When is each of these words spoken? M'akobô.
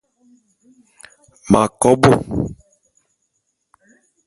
M'akobô. 1.51 2.11